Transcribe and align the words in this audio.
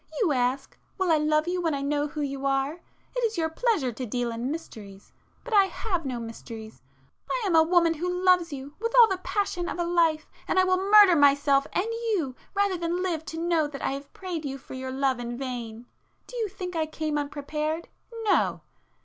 You 0.23 0.31
ask, 0.31 0.75
will 0.97 1.11
I 1.11 1.17
love 1.17 1.47
you 1.47 1.61
when 1.61 1.75
I 1.75 1.83
know 1.83 2.07
who 2.07 2.21
you 2.21 2.43
are,—it 2.47 3.19
is 3.23 3.37
your 3.37 3.51
pleasure 3.51 3.91
to 3.91 4.03
deal 4.07 4.31
in 4.31 4.49
mysteries, 4.49 5.13
but 5.43 5.53
I 5.53 5.65
have 5.65 6.07
no 6.07 6.19
mysteries—I 6.19 7.43
am 7.45 7.55
a 7.55 7.61
woman 7.61 7.93
who 7.93 8.09
loves 8.11 8.51
you 8.51 8.73
with 8.79 8.95
all 8.99 9.07
the 9.07 9.19
passion 9.19 9.69
of 9.69 9.77
a 9.77 9.83
life,—and 9.83 10.57
[p 10.57 10.59
367] 10.59 10.59
I 10.59 10.63
will 10.63 10.91
murder 10.91 11.15
myself 11.15 11.67
and 11.71 11.85
you, 11.85 12.33
rather 12.55 12.77
than 12.77 13.03
live 13.03 13.23
to 13.25 13.37
know 13.47 13.67
that 13.67 13.83
I 13.83 13.91
have 13.91 14.11
prayed 14.11 14.43
you 14.43 14.57
for 14.57 14.73
your 14.73 14.91
love 14.91 15.19
in 15.19 15.37
vain. 15.37 15.85
Do 16.25 16.35
you 16.35 16.47
think 16.47 16.75
I 16.75 16.87
came 16.87 17.15
unprepared?—no!" 17.19 18.61